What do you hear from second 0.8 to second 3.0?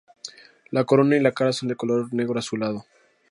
corona y la cara son de color negro azulado.